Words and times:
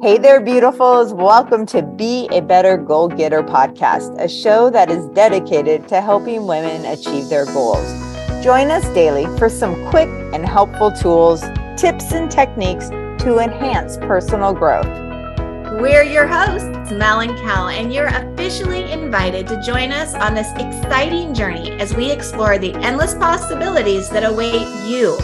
Hey 0.00 0.16
there, 0.16 0.40
beautifuls. 0.40 1.12
Welcome 1.12 1.66
to 1.66 1.82
Be 1.82 2.28
a 2.30 2.40
Better 2.40 2.76
Goal 2.76 3.08
Getter 3.08 3.42
podcast, 3.42 4.16
a 4.22 4.28
show 4.28 4.70
that 4.70 4.92
is 4.92 5.04
dedicated 5.08 5.88
to 5.88 6.00
helping 6.00 6.46
women 6.46 6.84
achieve 6.84 7.28
their 7.28 7.44
goals. 7.46 7.84
Join 8.40 8.70
us 8.70 8.84
daily 8.94 9.26
for 9.38 9.48
some 9.48 9.74
quick 9.90 10.08
and 10.32 10.46
helpful 10.46 10.92
tools, 10.92 11.40
tips, 11.76 12.12
and 12.12 12.30
techniques 12.30 12.90
to 13.24 13.40
enhance 13.40 13.96
personal 13.96 14.52
growth. 14.52 14.86
We're 15.80 16.04
your 16.04 16.28
hosts, 16.28 16.92
Mel 16.92 17.18
and 17.18 17.36
Kel, 17.36 17.66
and 17.66 17.92
you're 17.92 18.06
officially 18.06 18.92
invited 18.92 19.48
to 19.48 19.60
join 19.62 19.90
us 19.90 20.14
on 20.14 20.36
this 20.36 20.52
exciting 20.52 21.34
journey 21.34 21.72
as 21.72 21.96
we 21.96 22.12
explore 22.12 22.56
the 22.56 22.72
endless 22.76 23.16
possibilities 23.16 24.08
that 24.10 24.22
await 24.22 24.68
you. 24.86 25.18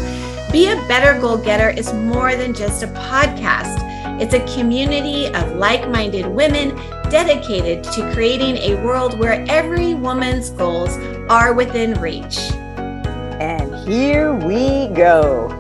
Be 0.51 0.67
a 0.73 0.75
Better 0.89 1.21
Goal 1.21 1.37
Getter 1.37 1.71
is 1.71 1.93
more 1.93 2.35
than 2.35 2.53
just 2.53 2.83
a 2.83 2.89
podcast. 2.89 3.94
It's 4.25 4.33
a 4.33 4.57
community 4.57 5.27
of 5.35 5.57
like 5.57 5.87
minded 5.91 6.25
women 6.25 6.75
dedicated 7.11 7.85
to 7.85 8.11
creating 8.15 8.57
a 8.57 8.83
world 8.83 9.19
where 9.19 9.45
every 9.51 9.93
woman's 9.93 10.49
goals 10.49 10.97
are 11.29 11.53
within 11.53 12.01
reach. 12.01 12.39
And 13.39 13.87
here 13.87 14.33
we 14.33 14.89
go. 14.95 15.51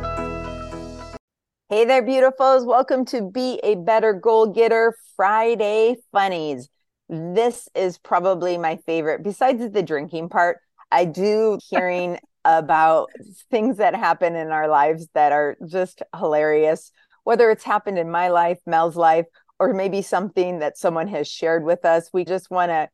Hey 1.68 1.84
there, 1.84 2.02
beautifuls. 2.02 2.64
Welcome 2.64 3.04
to 3.04 3.20
Be 3.30 3.60
a 3.62 3.74
Better 3.74 4.14
Goal 4.14 4.46
Getter 4.46 4.96
Friday 5.14 5.96
Funnies. 6.10 6.70
This 7.10 7.68
is 7.74 7.98
probably 7.98 8.56
my 8.56 8.78
favorite, 8.86 9.22
besides 9.22 9.70
the 9.72 9.82
drinking 9.82 10.30
part. 10.30 10.60
I 10.90 11.04
do 11.04 11.58
hearing 11.68 12.18
about 12.46 13.10
things 13.50 13.76
that 13.76 13.94
happen 13.94 14.36
in 14.36 14.48
our 14.48 14.68
lives 14.68 15.08
that 15.12 15.32
are 15.32 15.58
just 15.66 16.02
hilarious 16.16 16.92
whether 17.24 17.50
it's 17.50 17.64
happened 17.64 17.98
in 17.98 18.10
my 18.10 18.28
life, 18.28 18.58
Mel's 18.66 18.96
life, 18.96 19.26
or 19.58 19.72
maybe 19.72 20.02
something 20.02 20.60
that 20.60 20.78
someone 20.78 21.08
has 21.08 21.28
shared 21.28 21.64
with 21.64 21.84
us. 21.84 22.10
We 22.12 22.24
just 22.24 22.50
want 22.50 22.70
to 22.70 22.88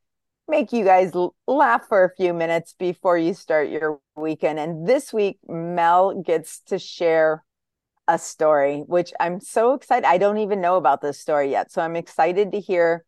make 0.49 0.73
you 0.73 0.85
guys 0.85 1.13
laugh 1.47 1.87
for 1.89 2.05
a 2.05 2.15
few 2.17 2.35
minutes 2.35 2.75
before 2.79 3.17
you 3.17 3.35
start 3.35 3.69
your 3.69 4.01
weekend. 4.17 4.59
And 4.59 4.87
this 4.87 5.13
week, 5.13 5.39
Mel 5.49 6.21
gets 6.23 6.61
to 6.67 6.79
share 6.79 7.45
a 8.09 8.19
story, 8.19 8.81
which 8.87 9.13
I'm 9.21 9.41
so 9.41 9.75
excited. 9.75 10.07
I 10.07 10.19
don't 10.19 10.39
even 10.39 10.61
know 10.61 10.77
about 10.77 11.01
this 11.01 11.21
story 11.21 11.51
yet. 11.51 11.71
So 11.71 11.81
I'm 11.81 11.97
excited 11.97 12.53
to 12.53 12.61
hear 12.61 13.05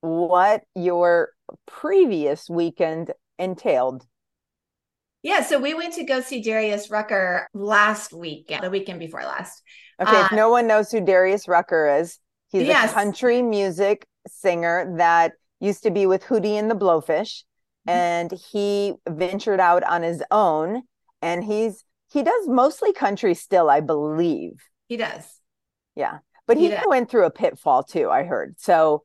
what 0.00 0.62
your 0.74 1.30
previous 1.66 2.48
weekend 2.48 3.12
entailed. 3.38 4.06
Yeah, 5.22 5.42
so 5.42 5.58
we 5.58 5.74
went 5.74 5.94
to 5.94 6.04
go 6.04 6.20
see 6.20 6.40
Darius 6.40 6.88
Rucker 6.88 7.48
last 7.52 8.12
weekend, 8.12 8.62
the 8.62 8.70
weekend 8.70 9.00
before 9.00 9.22
last. 9.22 9.62
Okay, 10.00 10.16
uh, 10.16 10.26
if 10.26 10.32
no 10.32 10.50
one 10.50 10.66
knows 10.66 10.90
who 10.90 11.00
Darius 11.00 11.48
Rucker 11.48 11.98
is, 11.98 12.18
he's 12.48 12.66
yes. 12.66 12.90
a 12.90 12.94
country 12.94 13.42
music 13.42 14.06
singer 14.26 14.94
that 14.98 15.32
used 15.60 15.82
to 15.84 15.90
be 15.90 16.06
with 16.06 16.24
Hootie 16.24 16.58
and 16.58 16.70
the 16.70 16.74
Blowfish, 16.74 17.44
mm-hmm. 17.88 17.90
and 17.90 18.32
he 18.32 18.94
ventured 19.08 19.60
out 19.60 19.82
on 19.84 20.02
his 20.02 20.22
own. 20.30 20.82
And 21.22 21.42
he's 21.42 21.82
he 22.12 22.22
does 22.22 22.46
mostly 22.46 22.92
country 22.92 23.34
still, 23.34 23.70
I 23.70 23.80
believe. 23.80 24.62
He 24.86 24.98
does. 24.98 25.24
Yeah, 25.94 26.18
but 26.46 26.58
he, 26.58 26.68
he 26.68 26.76
went 26.86 27.10
through 27.10 27.24
a 27.24 27.30
pitfall 27.30 27.82
too. 27.82 28.10
I 28.10 28.24
heard. 28.24 28.56
So, 28.58 29.02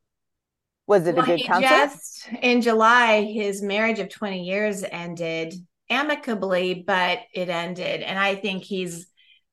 was 0.87 1.07
it 1.07 1.15
well, 1.15 1.23
a 1.23 1.27
good 1.27 1.47
concert? 1.47 1.69
Just 1.69 2.27
in 2.41 2.61
July, 2.61 3.23
his 3.23 3.61
marriage 3.61 3.99
of 3.99 4.09
twenty 4.09 4.43
years 4.43 4.83
ended 4.83 5.53
amicably, 5.89 6.83
but 6.85 7.19
it 7.33 7.49
ended, 7.49 8.01
and 8.01 8.19
I 8.19 8.35
think 8.35 8.63
he's 8.63 9.07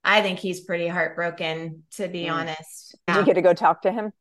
I 0.09 0.23
think 0.23 0.39
he's 0.39 0.63
pretty 0.63 0.89
heartbroken, 0.89 1.83
to 1.93 2.09
be 2.09 2.25
mm. 2.25 2.33
honest. 2.33 2.97
Did 3.07 3.17
you 3.17 3.25
get 3.25 3.35
to 3.35 3.43
go 3.43 3.53
talk 3.53 3.83
to 3.83 3.93
him? 3.93 4.13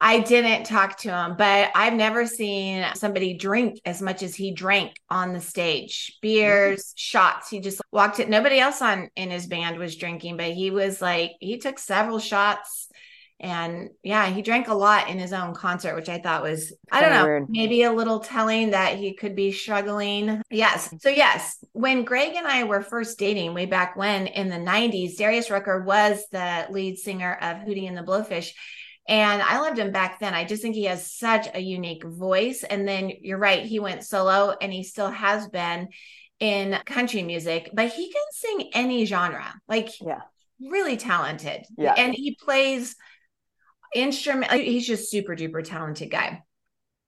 I 0.00 0.20
didn't 0.20 0.64
talk 0.64 0.98
to 0.98 1.10
him, 1.10 1.36
but 1.36 1.70
I've 1.74 1.94
never 1.94 2.26
seen 2.26 2.86
somebody 2.94 3.34
drink 3.34 3.80
as 3.84 4.00
much 4.00 4.22
as 4.22 4.36
he 4.36 4.52
drank 4.52 4.94
on 5.10 5.32
the 5.32 5.40
stage. 5.40 6.18
Beers, 6.22 6.80
mm-hmm. 6.80 6.96
shots. 6.96 7.48
He 7.48 7.60
just 7.60 7.80
walked 7.90 8.20
it. 8.20 8.28
Nobody 8.28 8.60
else 8.60 8.80
on 8.82 9.08
in 9.16 9.30
his 9.30 9.46
band 9.46 9.78
was 9.78 9.96
drinking, 9.96 10.36
but 10.36 10.52
he 10.52 10.70
was 10.70 11.02
like, 11.02 11.32
he 11.40 11.58
took 11.58 11.78
several 11.78 12.18
shots 12.18 12.88
and 13.38 13.90
yeah 14.02 14.26
he 14.26 14.40
drank 14.40 14.68
a 14.68 14.74
lot 14.74 15.10
in 15.10 15.18
his 15.18 15.32
own 15.32 15.54
concert 15.54 15.94
which 15.94 16.08
i 16.08 16.18
thought 16.18 16.42
was 16.42 16.72
i 16.90 17.00
don't 17.00 17.10
know 17.10 17.24
weird. 17.24 17.50
maybe 17.50 17.82
a 17.82 17.92
little 17.92 18.20
telling 18.20 18.70
that 18.70 18.96
he 18.96 19.14
could 19.14 19.36
be 19.36 19.52
struggling 19.52 20.40
yes 20.50 20.92
so 21.00 21.10
yes 21.10 21.62
when 21.72 22.02
greg 22.02 22.34
and 22.34 22.46
i 22.46 22.64
were 22.64 22.80
first 22.80 23.18
dating 23.18 23.52
way 23.52 23.66
back 23.66 23.94
when 23.94 24.26
in 24.26 24.48
the 24.48 24.56
90s 24.56 25.16
darius 25.16 25.50
rucker 25.50 25.82
was 25.82 26.24
the 26.32 26.66
lead 26.70 26.96
singer 26.96 27.36
of 27.42 27.58
hootie 27.58 27.86
and 27.86 27.96
the 27.96 28.02
blowfish 28.02 28.52
and 29.08 29.40
I 29.40 29.60
loved 29.60 29.78
him 29.78 29.92
back 29.92 30.18
then. 30.18 30.34
I 30.34 30.44
just 30.44 30.62
think 30.62 30.74
he 30.74 30.86
has 30.86 31.12
such 31.12 31.46
a 31.54 31.60
unique 31.60 32.04
voice. 32.04 32.64
And 32.64 32.88
then 32.88 33.12
you're 33.20 33.38
right, 33.38 33.64
he 33.64 33.78
went 33.78 34.02
solo 34.02 34.56
and 34.60 34.72
he 34.72 34.82
still 34.82 35.10
has 35.10 35.46
been 35.48 35.90
in 36.40 36.76
country 36.84 37.22
music, 37.22 37.70
but 37.72 37.92
he 37.92 38.12
can 38.12 38.22
sing 38.32 38.70
any 38.74 39.04
genre. 39.04 39.54
Like, 39.68 40.00
yeah, 40.00 40.22
really 40.60 40.96
talented. 40.96 41.64
Yeah. 41.78 41.94
And 41.96 42.14
he 42.14 42.36
plays 42.40 42.96
instrument. 43.96 44.52
He's 44.52 44.86
just 44.86 45.10
super 45.10 45.34
duper 45.34 45.64
talented 45.64 46.10
guy. 46.10 46.42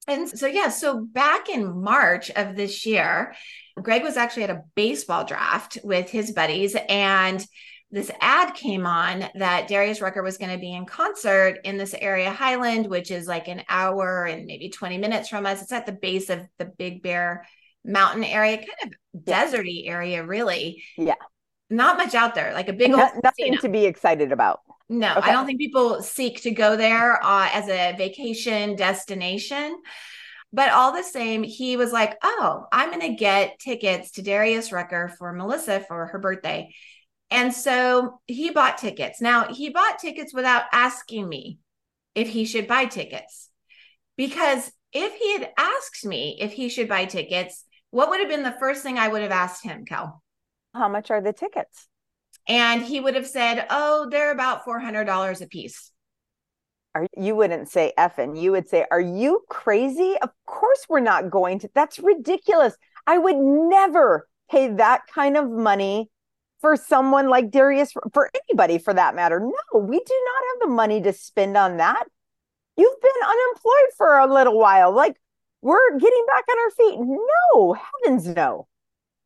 And 0.06 0.28
so, 0.28 0.46
yeah, 0.46 0.70
so 0.70 1.00
back 1.00 1.50
in 1.50 1.82
March 1.82 2.30
of 2.30 2.56
this 2.56 2.86
year, 2.86 3.34
Greg 3.80 4.02
was 4.02 4.16
actually 4.16 4.44
at 4.44 4.50
a 4.50 4.62
baseball 4.74 5.24
draft 5.24 5.78
with 5.84 6.08
his 6.08 6.32
buddies, 6.32 6.74
and 6.88 7.44
this 7.90 8.10
ad 8.20 8.54
came 8.54 8.86
on 8.86 9.24
that 9.34 9.68
Darius 9.68 10.00
Rucker 10.00 10.22
was 10.22 10.36
going 10.36 10.52
to 10.52 10.58
be 10.58 10.74
in 10.74 10.84
concert 10.84 11.58
in 11.64 11.78
this 11.78 11.94
area, 11.94 12.30
Highland, 12.30 12.86
which 12.86 13.10
is 13.10 13.26
like 13.26 13.48
an 13.48 13.62
hour 13.68 14.24
and 14.24 14.46
maybe 14.46 14.68
20 14.68 14.98
minutes 14.98 15.28
from 15.28 15.46
us. 15.46 15.62
It's 15.62 15.72
at 15.72 15.86
the 15.86 15.92
base 15.92 16.28
of 16.28 16.40
the 16.58 16.66
Big 16.66 17.02
Bear 17.02 17.46
Mountain 17.84 18.24
area, 18.24 18.58
kind 18.58 18.68
of 18.84 19.22
deserty 19.24 19.88
area, 19.88 20.22
really. 20.24 20.82
Yeah. 20.96 21.14
Not 21.70 21.98
much 21.98 22.14
out 22.14 22.34
there, 22.34 22.52
like 22.54 22.68
a 22.68 22.72
big 22.72 22.92
old 22.92 23.10
nothing 23.22 23.52
casino. 23.52 23.60
to 23.60 23.68
be 23.68 23.84
excited 23.84 24.32
about. 24.32 24.60
No, 24.88 25.16
okay. 25.16 25.30
I 25.30 25.32
don't 25.32 25.46
think 25.46 25.58
people 25.58 26.02
seek 26.02 26.42
to 26.42 26.50
go 26.50 26.76
there 26.76 27.22
uh, 27.22 27.48
as 27.52 27.68
a 27.68 27.94
vacation 27.96 28.76
destination. 28.76 29.80
But 30.50 30.70
all 30.70 30.92
the 30.92 31.02
same, 31.02 31.42
he 31.42 31.76
was 31.76 31.92
like, 31.92 32.16
Oh, 32.22 32.64
I'm 32.72 32.90
going 32.90 33.02
to 33.10 33.16
get 33.16 33.58
tickets 33.58 34.12
to 34.12 34.22
Darius 34.22 34.72
Rucker 34.72 35.12
for 35.18 35.32
Melissa 35.32 35.80
for 35.80 36.06
her 36.06 36.18
birthday. 36.18 36.74
And 37.30 37.52
so 37.52 38.20
he 38.26 38.50
bought 38.50 38.78
tickets. 38.78 39.20
Now, 39.20 39.52
he 39.52 39.68
bought 39.68 39.98
tickets 39.98 40.32
without 40.32 40.64
asking 40.72 41.28
me 41.28 41.58
if 42.14 42.28
he 42.28 42.46
should 42.46 42.66
buy 42.66 42.86
tickets. 42.86 43.50
Because 44.16 44.72
if 44.92 45.14
he 45.14 45.32
had 45.34 45.50
asked 45.58 46.06
me 46.06 46.38
if 46.40 46.52
he 46.52 46.70
should 46.70 46.88
buy 46.88 47.04
tickets, 47.04 47.64
what 47.90 48.08
would 48.08 48.20
have 48.20 48.30
been 48.30 48.42
the 48.42 48.56
first 48.58 48.82
thing 48.82 48.98
I 48.98 49.08
would 49.08 49.22
have 49.22 49.30
asked 49.30 49.62
him, 49.62 49.84
Kel? 49.84 50.22
How 50.74 50.88
much 50.88 51.10
are 51.10 51.20
the 51.20 51.34
tickets? 51.34 51.88
And 52.46 52.82
he 52.82 53.00
would 53.00 53.14
have 53.14 53.26
said, 53.26 53.66
Oh, 53.70 54.08
they're 54.10 54.32
about 54.32 54.64
$400 54.64 55.40
a 55.40 55.46
piece. 55.46 55.90
Are, 56.94 57.06
you 57.16 57.34
wouldn't 57.36 57.68
say 57.68 57.92
effing. 57.98 58.40
You 58.40 58.52
would 58.52 58.68
say, 58.68 58.84
Are 58.90 59.00
you 59.00 59.42
crazy? 59.48 60.16
Of 60.22 60.30
course, 60.46 60.86
we're 60.88 61.00
not 61.00 61.30
going 61.30 61.58
to. 61.60 61.70
That's 61.74 61.98
ridiculous. 61.98 62.76
I 63.06 63.18
would 63.18 63.36
never 63.36 64.28
pay 64.50 64.68
that 64.74 65.02
kind 65.12 65.36
of 65.36 65.50
money 65.50 66.10
for 66.60 66.76
someone 66.76 67.28
like 67.28 67.50
Darius, 67.50 67.92
for 68.12 68.30
anybody 68.48 68.78
for 68.78 68.92
that 68.92 69.14
matter. 69.14 69.40
No, 69.40 69.80
we 69.80 69.98
do 69.98 70.24
not 70.24 70.42
have 70.50 70.68
the 70.68 70.74
money 70.74 71.00
to 71.02 71.12
spend 71.12 71.56
on 71.56 71.76
that. 71.76 72.04
You've 72.76 73.00
been 73.00 73.10
unemployed 73.28 73.92
for 73.96 74.18
a 74.18 74.32
little 74.32 74.58
while. 74.58 74.92
Like, 74.92 75.16
we're 75.62 75.98
getting 75.98 76.24
back 76.26 76.44
on 76.50 76.58
our 76.58 76.70
feet. 76.70 77.18
No, 77.54 77.74
heavens 77.74 78.26
no. 78.28 78.68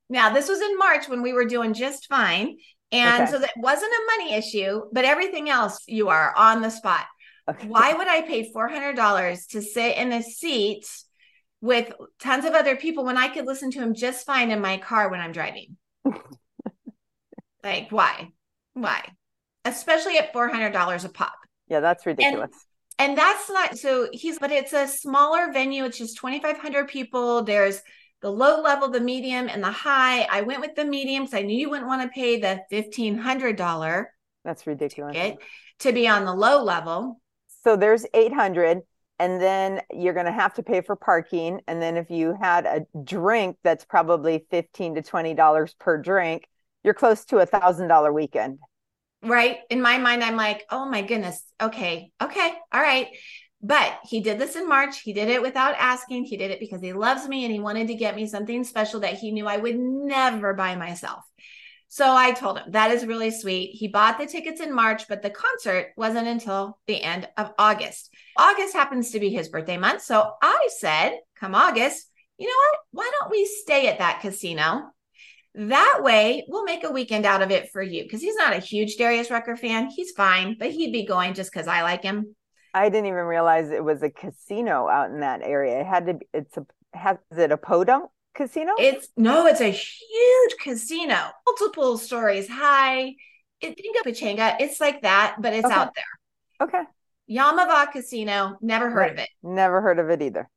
Now, 0.09 0.33
this 0.33 0.49
was 0.49 0.61
in 0.61 0.79
March 0.79 1.09
when 1.09 1.23
we 1.23 1.33
were 1.33 1.45
doing 1.45 1.75
just 1.75 2.07
fine. 2.07 2.59
And 2.93 3.23
okay. 3.23 3.33
so 3.33 3.39
that 3.39 3.53
wasn't 3.57 3.91
a 3.91 4.19
money 4.19 4.35
issue, 4.35 4.83
but 4.93 5.07
everything 5.07 5.49
else 5.49 5.83
you 5.89 6.11
are 6.11 6.35
on 6.37 6.61
the 6.61 6.71
spot. 6.71 7.07
Okay. 7.49 7.67
Why 7.67 7.95
would 7.95 8.07
I 8.07 8.21
pay 8.21 8.53
$400 8.53 9.49
to 9.49 9.63
sit 9.63 9.97
in 9.97 10.13
a 10.13 10.23
seat 10.23 10.87
with 11.61 11.93
tons 12.21 12.45
of 12.45 12.53
other 12.53 12.77
people 12.77 13.05
when 13.05 13.17
I 13.17 13.29
could 13.29 13.47
listen 13.47 13.71
to 13.73 13.81
him 13.81 13.95
just 13.95 14.27
fine 14.27 14.51
in 14.51 14.61
my 14.61 14.77
car 14.77 15.11
when 15.11 15.21
I'm 15.21 15.33
driving? 15.33 15.77
like, 17.65 17.89
why? 17.91 18.31
Why? 18.75 19.03
Especially 19.65 20.19
at 20.19 20.35
$400 20.35 21.05
a 21.05 21.09
pop. 21.09 21.35
Yeah, 21.69 21.81
that's 21.81 22.05
ridiculous. 22.05 22.51
And, 22.99 23.11
and 23.11 23.19
that's 23.19 23.49
not 23.49 23.79
so 23.79 24.09
he's, 24.13 24.39
but 24.39 24.53
it's 24.53 24.75
a 24.75 24.87
smaller 24.87 25.51
venue. 25.51 25.85
It's 25.85 25.99
just 25.99 26.19
2,500 26.19 26.89
people. 26.89 27.43
There's 27.43 27.81
the 28.23 28.31
low 28.31 28.63
level, 28.63 28.89
the 28.89 29.01
medium, 29.01 29.49
and 29.49 29.63
the 29.63 29.71
high. 29.71 30.23
I 30.31 30.43
went 30.43 30.61
with 30.61 30.75
the 30.75 30.85
medium 30.85 31.25
because 31.25 31.39
I 31.39 31.43
knew 31.43 31.57
you 31.57 31.69
wouldn't 31.71 31.89
want 31.89 32.03
to 32.03 32.09
pay 32.09 32.41
the 32.41 32.63
fifteen 32.71 33.19
hundred 33.19 33.57
dollar. 33.57 34.13
That's 34.45 34.67
ridiculous. 34.67 35.37
To 35.81 35.93
be 35.93 36.09
on 36.09 36.25
the 36.25 36.35
low 36.35 36.63
level. 36.63 37.21
So 37.65 37.77
there's 37.77 38.07
eight 38.15 38.33
hundred, 38.33 38.83
and 39.19 39.41
then 39.41 39.83
you're 39.93 40.15
going 40.15 40.27
to 40.27 40.33
have 40.33 40.55
to 40.55 40.63
pay 40.63 40.81
for 40.81 40.97
parking. 40.97 41.61
And 41.67 41.81
then 41.83 41.97
if 41.97 42.11
you 42.11 42.37
had 42.41 42.67
a 42.67 42.87
drink, 43.05 43.57
that's 43.63 43.85
probably 43.85 44.47
fifteen 44.51 44.95
to 44.95 45.03
twenty 45.03 45.35
dollars 45.35 45.75
per 45.79 45.99
drink. 45.99 46.49
You're 46.85 46.95
close 46.95 47.25
to 47.27 47.39
a 47.39 47.47
thousand 47.47 47.89
dollar 47.89 48.13
weekend. 48.13 48.59
right? 49.23 49.59
In 49.71 49.81
my 49.81 49.99
mind, 49.99 50.25
I'm 50.25 50.37
like, 50.37 50.65
oh 50.71 50.87
my 50.87 51.03
goodness. 51.03 51.43
Okay. 51.61 52.11
Okay. 52.21 52.53
All 52.73 52.81
right. 52.81 53.09
But 53.63 54.01
he 54.05 54.21
did 54.21 54.39
this 54.39 54.57
in 54.57 54.69
March. 54.69 55.01
He 55.01 55.13
did 55.13 55.29
it 55.29 55.41
without 55.41 55.77
asking. 55.79 56.25
He 56.25 56.37
did 56.37 56.51
it 56.51 56.59
because 56.59 56.81
he 56.81 56.93
loves 56.93 57.29
me 57.29 57.45
and 57.45 57.53
he 57.53 57.61
wanted 57.61 57.87
to 57.89 57.95
get 57.95 58.17
me 58.17 58.27
something 58.27 58.65
special 58.65 59.01
that 59.01 59.15
he 59.15 59.31
knew 59.31 59.47
I 59.47 59.57
would 59.57 59.79
never 59.79 60.53
buy 60.53 60.75
myself. 60.75 61.25
So 61.87 62.17
I 62.17 62.33
told 62.33 62.59
him 62.59 62.73
that 62.73 62.91
is 62.91 63.07
really 63.07 63.31
sweet. 63.31 63.73
He 63.75 63.87
bought 63.87 64.19
the 64.19 64.27
tickets 64.27 64.61
in 64.61 64.75
March, 64.75 65.07
but 65.09 65.21
the 65.21 65.31
concert 65.31 65.93
wasn't 65.97 66.27
until 66.27 66.79
the 66.87 67.01
end 67.03 67.29
of 67.37 67.53
August. 67.59 68.11
August 68.37 68.73
happens 68.73 69.11
to 69.11 69.21
be 69.21 69.29
his 69.29 69.51
birthday 69.51 69.77
month. 69.77 70.03
So 70.03 70.33
I 70.43 70.69
said, 70.79 71.19
come 71.39 71.55
August, 71.55 72.09
you 72.39 72.49
know 72.49 72.55
what? 72.55 72.79
Why 72.93 73.11
don't 73.21 73.31
we 73.31 73.45
stay 73.45 73.89
at 73.89 73.99
that 73.99 74.23
casino? 74.23 74.91
That 75.55 75.99
way, 76.01 76.47
we'll 76.49 76.65
make 76.65 76.83
a 76.83 76.91
weekend 76.91 77.27
out 77.27 77.43
of 77.43 77.51
it 77.51 77.71
for 77.73 77.83
you 77.83 78.03
because 78.03 78.23
he's 78.23 78.37
not 78.37 78.55
a 78.55 78.59
huge 78.59 78.97
Darius 78.97 79.31
Rucker 79.31 79.57
fan. 79.57 79.91
He's 79.91 80.13
fine, 80.13 80.57
but 80.59 80.71
he'd 80.71 80.93
be 80.93 81.05
going 81.05 81.35
just 81.35 81.53
because 81.53 81.69
I 81.69 81.83
like 81.83 82.03
him. 82.03 82.35
I 82.75 82.89
didn't 82.89 83.07
even 83.07 83.25
realize 83.25 83.71
it 83.71 83.85
was 83.85 84.03
a 84.03 84.11
casino 84.11 84.89
out 84.89 85.11
in 85.11 85.21
that 85.21 85.43
area. 85.43 85.81
It 85.81 85.87
had 85.87 86.07
to. 86.07 86.15
Be, 86.15 86.27
it's 86.33 86.57
a. 86.57 86.67
Has 86.95 87.19
it 87.37 87.53
a 87.53 87.57
podunk 87.57 88.11
casino? 88.35 88.73
It's 88.79 89.09
no, 89.17 89.47
it's 89.47 89.61
a 89.61 89.71
huge 89.71 90.57
casino. 90.63 91.17
Multiple 91.47 91.99
stories 91.99 92.49
high. 92.49 93.15
It, 93.61 93.77
think 93.77 93.97
of 93.99 94.05
Pechanga. 94.05 94.57
It's 94.61 94.81
like 94.81 95.03
that, 95.03 95.37
but 95.41 95.53
it's 95.55 95.67
Okay. 95.67 95.75
out 95.75 95.95
there. 95.95 96.69
Okay. 96.69 96.83
Yaamava 97.31 97.93
Casino. 97.93 98.57
Never 98.61 98.91
heard 98.91 98.99
Right. 98.99 99.13
of 99.13 99.19
it. 99.19 99.29
Never 99.43 99.81
heard 99.81 99.99
of 99.99 100.11
it 100.11 100.21
either. 100.21 100.51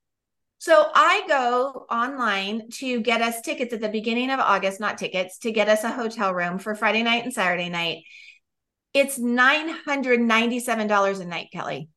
So 0.58 0.90
I 0.96 1.24
go 1.28 1.86
online 1.92 2.70
to 2.76 3.02
get 3.02 3.22
us 3.22 3.42
tickets 3.42 3.74
at 3.74 3.82
the 3.82 3.90
beginning 3.90 4.32
of 4.32 4.40
August, 4.40 4.80
not 4.80 4.98
tickets, 4.98 5.38
to 5.40 5.52
get 5.52 5.68
us 5.70 5.84
a 5.84 5.92
hotel 5.92 6.34
room 6.34 6.58
for 6.58 6.74
Friday 6.76 7.04
night 7.04 7.24
and 7.24 7.34
Saturday 7.34 7.70
night. 7.70 8.04
It's 8.94 9.20
$997 9.20 11.20
a 11.20 11.26
night, 11.26 11.50
Kelly. 11.52 11.90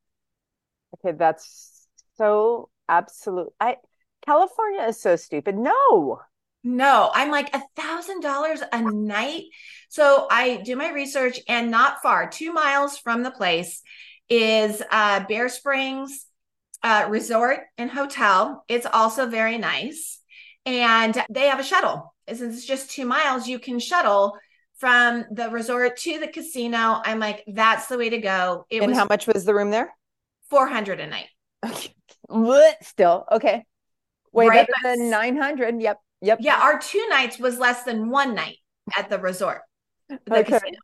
Okay, 0.95 1.17
that's 1.17 1.87
so 2.17 2.71
absolute. 2.89 3.53
I 3.61 3.77
California 4.25 4.83
is 4.83 5.01
so 5.01 5.17
stupid. 5.17 5.57
No. 5.57 6.21
No, 6.65 7.11
I'm 7.15 7.31
like 7.31 7.55
a 7.55 7.63
thousand 7.77 8.21
dollars 8.21 8.61
a 8.73 8.83
night. 8.83 9.45
So 9.89 10.27
I 10.31 10.57
do 10.57 10.77
my 10.77 10.91
research, 10.91 11.41
and 11.49 11.71
not 11.71 12.03
far, 12.03 12.29
two 12.29 12.53
miles 12.53 12.99
from 12.99 13.23
the 13.23 13.31
place, 13.31 13.81
is 14.29 14.83
uh, 14.91 15.25
Bear 15.29 15.49
Springs 15.49 16.27
uh, 16.83 17.07
Resort 17.09 17.61
and 17.79 17.91
Hotel. 17.91 18.65
It's 18.69 18.87
also 18.87 19.27
very 19.27 19.57
nice, 19.57 20.21
and 20.67 21.17
they 21.31 21.47
have 21.47 21.61
a 21.61 21.65
shuttle. 21.65 22.15
Since 22.29 22.57
it's 22.57 22.67
just 22.67 22.91
two 22.91 23.07
miles, 23.07 23.47
you 23.47 23.59
can 23.59 23.79
shuttle 23.79 24.37
from 24.79 25.25
the 25.31 25.51
resort 25.51 25.97
to 25.99 26.19
the 26.19 26.29
casino. 26.29 27.01
I'm 27.05 27.19
like, 27.19 27.45
that's 27.47 27.87
the 27.87 27.99
way 27.99 28.11
to 28.11 28.19
go. 28.19 28.67
It 28.69 28.83
and 28.83 28.89
was 28.89 28.99
how 28.99 29.07
much 29.09 29.27
was 29.27 29.45
the 29.45 29.55
room 29.55 29.71
there? 29.71 29.95
Four 30.51 30.67
hundred 30.67 31.01
a 31.01 31.07
night. 31.07 31.29
Okay. 31.65 31.95
What? 32.29 32.85
Still 32.85 33.25
okay. 33.33 33.65
Way 34.33 34.49
Right, 34.49 34.67
better 34.67 34.97
than 34.97 35.11
nine 35.11 35.37
hundred. 35.37 35.81
Yep. 35.81 35.99
Yep. 36.21 36.39
Yeah, 36.43 36.61
our 36.61 36.79
two 36.79 37.05
nights 37.09 37.39
was 37.39 37.59
less 37.59 37.85
than 37.85 38.11
one 38.11 38.35
night 38.35 38.57
at 38.97 39.09
the 39.09 39.19
resort. 39.19 39.63
the 40.09 40.19
Okay. 40.31 40.45
casino. 40.45 40.79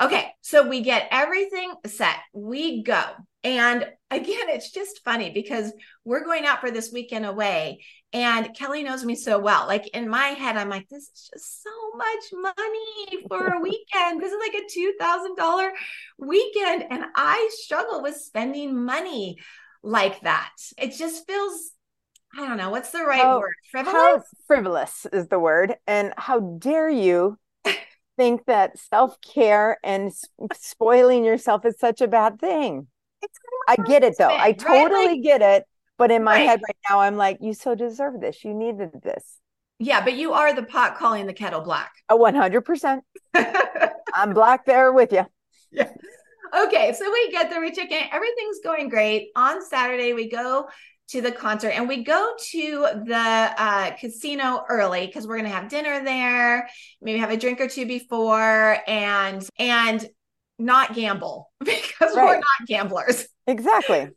Okay, 0.00 0.32
so 0.40 0.66
we 0.68 0.80
get 0.80 1.08
everything 1.10 1.72
set. 1.86 2.16
We 2.32 2.82
go. 2.82 3.02
And 3.44 3.86
again, 4.10 4.48
it's 4.48 4.70
just 4.70 5.02
funny 5.04 5.30
because 5.30 5.72
we're 6.04 6.24
going 6.24 6.44
out 6.46 6.60
for 6.60 6.70
this 6.70 6.92
weekend 6.92 7.26
away. 7.26 7.84
And 8.12 8.54
Kelly 8.54 8.82
knows 8.82 9.04
me 9.04 9.14
so 9.16 9.38
well. 9.38 9.66
Like 9.66 9.88
in 9.88 10.08
my 10.08 10.28
head, 10.28 10.56
I'm 10.56 10.68
like, 10.68 10.88
this 10.88 11.04
is 11.04 11.30
just 11.32 11.62
so 11.62 11.70
much 11.96 12.54
money 12.54 13.24
for 13.28 13.54
a 13.54 13.60
weekend. 13.60 14.20
This 14.20 14.32
is 14.32 14.38
like 14.38 14.54
a 14.54 15.04
$2,000 15.40 15.70
weekend. 16.18 16.84
And 16.90 17.04
I 17.16 17.50
struggle 17.54 18.02
with 18.02 18.16
spending 18.16 18.84
money 18.84 19.38
like 19.82 20.20
that. 20.20 20.52
It 20.78 20.94
just 20.94 21.26
feels, 21.26 21.72
I 22.36 22.46
don't 22.46 22.58
know, 22.58 22.70
what's 22.70 22.90
the 22.90 23.02
right 23.02 23.22
How- 23.22 23.40
word? 23.40 23.54
Frivolous? 23.70 24.24
Frivolous 24.46 25.06
is 25.12 25.28
the 25.28 25.38
word, 25.38 25.76
and 25.86 26.12
how 26.16 26.40
dare 26.40 26.88
you 26.88 27.38
think 28.16 28.44
that 28.46 28.78
self 28.78 29.20
care 29.20 29.78
and 29.82 30.12
spoiling 30.52 31.24
yourself 31.24 31.64
is 31.64 31.78
such 31.78 32.00
a 32.00 32.08
bad 32.08 32.38
thing? 32.38 32.86
I 33.68 33.76
get 33.76 34.02
it 34.02 34.16
though. 34.18 34.28
I 34.28 34.52
spend, 34.52 34.62
right? 34.64 34.82
totally 34.88 35.06
Like- 35.14 35.22
get 35.22 35.42
it. 35.42 35.64
But 35.98 36.10
in 36.10 36.24
my 36.24 36.36
Right. 36.36 36.48
head 36.48 36.60
right 36.66 36.76
now, 36.90 37.00
I'm 37.00 37.16
like, 37.16 37.38
you 37.40 37.54
so 37.54 37.74
deserve 37.74 38.20
this. 38.20 38.44
You 38.44 38.54
needed 38.54 38.90
this. 39.02 39.38
Yeah, 39.78 40.02
but 40.02 40.14
you 40.14 40.32
are 40.32 40.52
the 40.54 40.62
pot 40.64 40.96
calling 40.96 41.26
the 41.26 41.32
kettle 41.32 41.60
black. 41.60 41.92
A 42.08 42.16
100%. 42.16 43.00
I'm 44.14 44.32
black 44.34 44.64
there 44.64 44.92
with 44.92 45.12
you. 45.12 45.26
Yeah. 45.70 45.90
okay, 46.64 46.92
so 46.92 47.10
we 47.10 47.30
get 47.30 47.50
there, 47.50 47.60
we 47.60 47.70
check 47.72 47.90
in, 47.92 48.04
everything's 48.10 48.58
going 48.64 48.88
great. 48.88 49.28
On 49.36 49.62
Saturday, 49.64 50.12
we 50.12 50.28
go 50.28 50.68
to 51.08 51.20
the 51.20 51.32
concert 51.32 51.70
and 51.70 51.88
we 51.88 52.04
go 52.04 52.32
to 52.50 52.86
the 53.04 53.16
uh, 53.56 53.90
casino 53.96 54.64
early 54.68 55.06
because 55.06 55.26
we're 55.26 55.36
gonna 55.36 55.48
have 55.50 55.68
dinner 55.68 56.02
there, 56.04 56.68
maybe 57.00 57.18
have 57.18 57.30
a 57.30 57.36
drink 57.36 57.60
or 57.60 57.68
two 57.68 57.86
before, 57.86 58.78
and 58.86 59.46
and 59.58 60.08
not 60.62 60.94
gamble 60.94 61.50
because 61.60 62.14
we're 62.14 62.36
not 62.36 62.66
gamblers. 62.66 63.26
Exactly. 63.46 64.08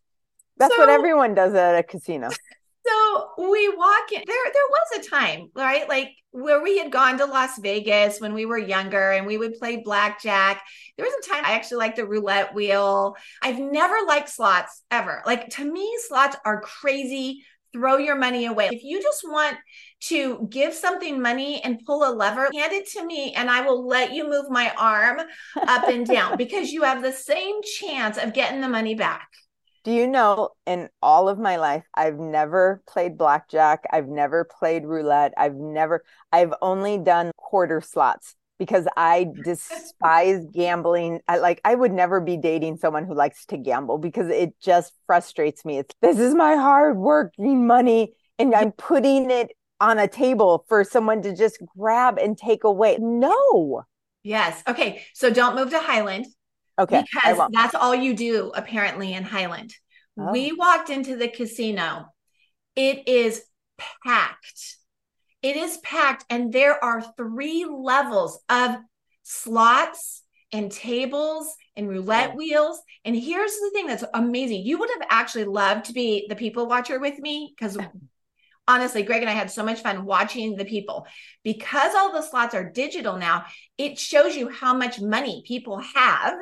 That's 0.58 0.78
what 0.78 0.90
everyone 0.90 1.36
does 1.36 1.54
at 1.54 1.76
a 1.76 1.84
casino. 1.84 2.30
So 2.88 3.32
we 3.50 3.68
walk 3.70 4.12
in. 4.12 4.22
There, 4.28 4.46
there 4.54 4.70
was 4.70 5.00
a 5.00 5.10
time, 5.10 5.50
right? 5.56 5.90
Like 5.90 6.12
where 6.30 6.62
we 6.62 6.78
had 6.78 6.92
gone 6.92 7.18
to 7.18 7.26
Las 7.26 7.58
Vegas 7.58 8.20
when 8.20 8.34
we 8.36 8.46
were 8.46 8.60
younger 8.60 9.12
and 9.12 9.26
we 9.26 9.40
would 9.40 9.58
play 9.58 9.78
blackjack. 9.78 10.62
There 10.96 11.06
was 11.06 11.16
a 11.16 11.28
time 11.28 11.46
I 11.46 11.54
actually 11.54 11.78
liked 11.78 11.96
the 11.96 12.06
roulette 12.06 12.54
wheel. 12.54 13.16
I've 13.42 13.58
never 13.58 13.96
liked 14.06 14.30
slots 14.30 14.84
ever. 14.92 15.24
Like 15.26 15.50
to 15.56 15.66
me, 15.66 15.98
slots 16.08 16.36
are 16.46 16.62
crazy. 16.62 17.44
Throw 17.76 17.98
your 17.98 18.16
money 18.16 18.46
away. 18.46 18.70
If 18.72 18.86
you 18.86 19.02
just 19.02 19.22
want 19.26 19.58
to 20.04 20.48
give 20.50 20.74
something 20.74 21.22
money 21.22 21.62
and 21.62 21.82
pull 21.86 22.10
a 22.10 22.16
lever, 22.16 22.50
hand 22.54 22.72
it 22.72 22.90
to 22.92 23.06
me 23.06 23.34
and 23.34 23.50
I 23.50 23.60
will 23.62 23.86
let 23.86 24.14
you 24.14 24.30
move 24.30 24.50
my 24.50 24.74
arm 24.78 25.20
up 25.58 25.90
and 25.90 26.08
down 26.08 26.38
because 26.38 26.72
you 26.72 26.84
have 26.84 27.04
the 27.04 27.12
same 27.12 27.62
chance 27.64 28.18
of 28.18 28.34
getting 28.34 28.62
the 28.62 28.70
money 28.70 28.96
back. 28.96 29.28
Do 29.84 29.92
you 29.92 30.08
know 30.08 30.52
in 30.66 30.88
all 31.02 31.28
of 31.28 31.38
my 31.38 31.58
life, 31.58 31.84
I've 31.94 32.18
never 32.18 32.82
played 32.88 33.18
blackjack. 33.18 33.84
I've 33.92 34.08
never 34.08 34.46
played 34.46 34.86
roulette. 34.86 35.34
I've 35.38 35.56
never, 35.56 36.06
I've 36.32 36.54
only 36.62 36.98
done 36.98 37.32
quarter 37.36 37.82
slots 37.82 38.36
because 38.60 38.88
I 38.96 39.28
despise 39.44 40.46
gambling. 40.54 41.20
I 41.28 41.38
like, 41.38 41.62
I 41.66 41.76
would 41.76 41.92
never 41.92 42.20
be 42.20 42.38
dating 42.38 42.78
someone 42.78 43.06
who 43.06 43.14
likes 43.14 43.46
to 43.48 43.58
gamble 43.58 43.98
because 43.98 44.30
it 44.30 44.54
just 44.62 44.94
frustrates 45.06 45.66
me. 45.66 45.80
It's 45.80 45.94
this 46.02 46.20
is 46.20 46.34
my 46.34 46.56
hard 46.56 46.98
working 46.98 47.68
money 47.68 48.14
and 48.40 48.54
I'm 48.54 48.72
putting 48.72 49.32
it 49.32 49.52
on 49.80 50.00
a 50.00 50.08
table 50.08 50.66
for 50.68 50.84
someone 50.84 51.22
to 51.24 51.36
just 51.36 51.58
grab 51.78 52.18
and 52.18 52.38
take 52.38 52.64
away. 52.64 52.98
No. 53.00 53.84
Yes. 54.24 54.64
Okay. 54.68 55.04
So 55.14 55.30
don't 55.30 55.56
move 55.56 55.70
to 55.72 55.80
Highland. 55.80 56.26
Okay. 56.80 57.04
Because 57.04 57.50
that's 57.52 57.76
all 57.76 57.96
you 57.96 58.16
do 58.16 58.52
apparently 58.56 59.14
in 59.14 59.24
Highland. 59.24 59.74
Oh. 60.20 60.32
We 60.32 60.52
walked 60.52 60.90
into 60.90 61.16
the 61.16 61.28
casino. 61.28 62.08
It 62.76 63.08
is 63.08 63.44
packed. 64.04 64.78
It 65.46 65.58
is 65.58 65.78
packed, 65.78 66.26
and 66.32 66.52
there 66.52 66.84
are 66.84 67.04
three 67.16 67.68
levels 67.70 68.40
of 68.50 68.78
slots 69.22 70.24
and 70.52 70.72
tables 70.72 71.54
and 71.76 71.88
roulette 71.88 72.36
wheels. 72.36 72.82
And 73.04 73.16
here's 73.16 73.52
the 73.52 73.70
thing 73.72 73.86
that's 73.86 74.04
amazing. 74.16 74.64
You 74.64 74.80
would 74.80 74.90
have 74.98 75.08
actually 75.12 75.44
loved 75.44 75.86
to 75.86 75.94
be 75.94 76.26
the 76.30 76.36
people 76.36 76.66
watcher 76.66 77.00
with 77.00 77.20
me 77.20 77.54
because 77.56 77.78
honestly, 78.68 79.04
Greg 79.04 79.22
and 79.22 79.30
I 79.30 79.34
had 79.34 79.52
so 79.52 79.64
much 79.64 79.82
fun 79.82 80.04
watching 80.04 80.56
the 80.56 80.66
people. 80.66 81.06
Because 81.44 81.94
all 81.94 82.12
the 82.12 82.24
slots 82.24 82.56
are 82.56 82.68
digital 82.68 83.16
now, 83.16 83.46
it 83.78 84.00
shows 84.00 84.36
you 84.36 84.50
how 84.50 84.74
much 84.74 85.00
money 85.00 85.44
people 85.46 85.78
have 85.78 86.40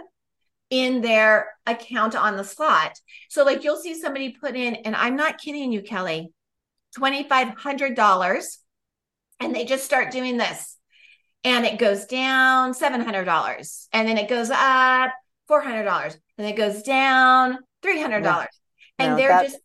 in 0.69 1.01
their 1.01 1.49
account 1.65 2.15
on 2.15 2.37
the 2.37 2.45
slot. 2.45 2.97
So, 3.29 3.43
like, 3.43 3.65
you'll 3.65 3.81
see 3.81 3.99
somebody 3.99 4.29
put 4.39 4.55
in, 4.55 4.75
and 4.75 4.95
I'm 4.95 5.17
not 5.17 5.41
kidding 5.41 5.73
you, 5.73 5.81
Kelly, 5.81 6.31
$2,500, 6.97 8.57
and 9.39 9.55
they 9.55 9.65
just 9.65 9.85
start 9.85 10.11
doing 10.11 10.37
this. 10.37 10.77
And 11.43 11.65
it 11.65 11.77
goes 11.77 12.05
down 12.05 12.73
$700, 12.73 13.87
and 13.91 14.07
then 14.07 14.17
it 14.17 14.29
goes 14.29 14.49
up 14.49 15.11
$400, 15.49 16.17
and 16.37 16.47
it 16.47 16.55
goes 16.55 16.83
down 16.83 17.57
$300. 17.83 18.23
Yeah. 18.23 18.45
And 18.99 19.11
No, 19.11 19.17
they're 19.17 19.29
that- 19.29 19.43
just 19.43 19.57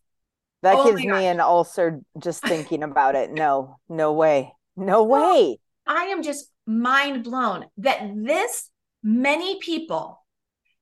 That 0.61 0.75
Oh 0.75 0.85
gives 0.91 1.01
me 1.05 1.25
an 1.25 1.39
ulcer 1.39 2.01
just 2.21 2.43
thinking 2.43 2.83
about 2.83 3.15
it. 3.15 3.31
No, 3.31 3.77
no 3.87 4.11
way. 4.11 4.53
No 4.75 5.03
way. 5.03 5.57
I 5.87 6.05
am 6.05 6.21
just 6.21 6.51
mind 6.67 7.23
blown 7.23 7.65
that 7.77 8.01
this 8.13 8.69
many 9.01 9.59
people 9.59 10.21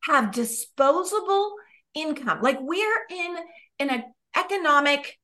have 0.02 0.32
disposable 0.32 1.54
income. 1.94 2.40
Like 2.42 2.58
we're 2.60 3.06
in 3.12 3.38
in 3.78 3.90
an 3.92 4.04
economic 4.36 5.20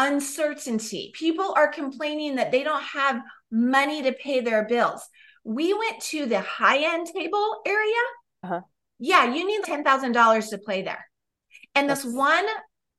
uncertainty. 0.00 1.12
People 1.14 1.52
are 1.56 1.68
complaining 1.68 2.36
that 2.36 2.50
they 2.50 2.62
don't 2.62 2.82
have 2.82 3.20
money 3.50 4.02
to 4.02 4.12
pay 4.12 4.40
their 4.40 4.64
bills. 4.64 5.02
We 5.44 5.74
went 5.74 6.00
to 6.10 6.26
the 6.26 6.40
high 6.40 6.94
end 6.94 7.06
table 7.06 7.60
area 7.66 8.02
uh-huh. 8.42 8.60
yeah, 8.98 9.32
you 9.32 9.46
need 9.46 9.62
$10,000 9.62 10.50
to 10.50 10.58
play 10.58 10.82
there. 10.82 11.06
And 11.74 11.88
this 11.88 12.04
one 12.04 12.46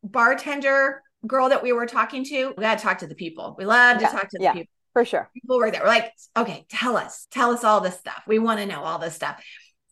bartender 0.03 1.01
girl 1.25 1.49
that 1.49 1.63
we 1.63 1.73
were 1.73 1.85
talking 1.85 2.23
to, 2.25 2.53
we 2.55 2.61
got 2.61 2.77
to 2.77 2.83
talk 2.83 2.99
to 2.99 3.07
the 3.07 3.15
people. 3.15 3.55
We 3.57 3.65
love 3.65 3.97
to 3.97 4.03
yeah, 4.03 4.11
talk 4.11 4.29
to 4.29 4.37
the 4.37 4.43
yeah, 4.43 4.53
people. 4.53 4.73
For 4.93 5.05
sure. 5.05 5.29
People 5.33 5.57
were 5.57 5.71
there. 5.71 5.81
We're 5.81 5.87
like, 5.87 6.11
okay, 6.35 6.65
tell 6.69 6.97
us, 6.97 7.27
tell 7.31 7.51
us 7.51 7.63
all 7.63 7.81
this 7.81 7.97
stuff. 7.97 8.23
We 8.27 8.39
want 8.39 8.59
to 8.59 8.65
know 8.65 8.81
all 8.81 8.99
this 8.99 9.15
stuff. 9.15 9.43